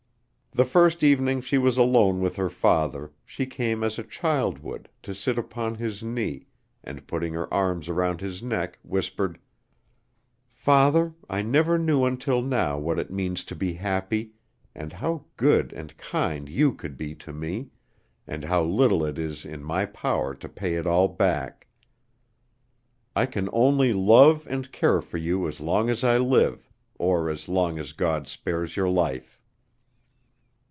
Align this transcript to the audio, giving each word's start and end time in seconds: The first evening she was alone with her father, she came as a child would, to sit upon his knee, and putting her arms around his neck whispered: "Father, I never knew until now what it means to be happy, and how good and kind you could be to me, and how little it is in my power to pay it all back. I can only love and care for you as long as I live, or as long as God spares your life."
The 0.53 0.65
first 0.65 1.01
evening 1.01 1.39
she 1.39 1.57
was 1.57 1.77
alone 1.77 2.19
with 2.19 2.35
her 2.35 2.49
father, 2.49 3.13
she 3.23 3.45
came 3.45 3.85
as 3.85 3.97
a 3.97 4.03
child 4.03 4.59
would, 4.59 4.89
to 5.01 5.15
sit 5.15 5.37
upon 5.37 5.75
his 5.75 6.03
knee, 6.03 6.47
and 6.83 7.07
putting 7.07 7.31
her 7.35 7.51
arms 7.53 7.87
around 7.87 8.19
his 8.19 8.43
neck 8.43 8.77
whispered: 8.83 9.39
"Father, 10.51 11.13
I 11.29 11.41
never 11.41 11.77
knew 11.77 12.03
until 12.03 12.41
now 12.41 12.77
what 12.77 12.99
it 12.99 13.09
means 13.09 13.45
to 13.45 13.55
be 13.55 13.71
happy, 13.75 14.33
and 14.75 14.91
how 14.91 15.23
good 15.37 15.71
and 15.71 15.95
kind 15.95 16.49
you 16.49 16.73
could 16.73 16.97
be 16.97 17.15
to 17.15 17.31
me, 17.31 17.69
and 18.27 18.43
how 18.43 18.61
little 18.61 19.05
it 19.05 19.17
is 19.17 19.45
in 19.45 19.63
my 19.63 19.85
power 19.85 20.33
to 20.35 20.49
pay 20.49 20.75
it 20.75 20.85
all 20.85 21.07
back. 21.07 21.69
I 23.15 23.25
can 23.25 23.47
only 23.53 23.93
love 23.93 24.47
and 24.49 24.69
care 24.73 24.99
for 24.99 25.17
you 25.17 25.47
as 25.47 25.61
long 25.61 25.89
as 25.89 26.03
I 26.03 26.17
live, 26.17 26.69
or 26.99 27.29
as 27.29 27.47
long 27.47 27.79
as 27.79 27.93
God 27.93 28.27
spares 28.27 28.75
your 28.75 28.89
life." 28.89 29.37